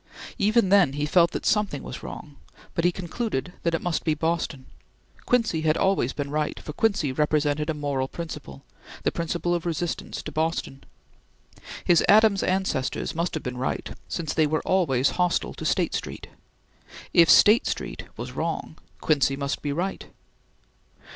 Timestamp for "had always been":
5.61-6.31